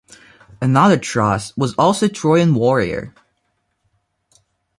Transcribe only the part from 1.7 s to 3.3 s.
also a Trojan warrior.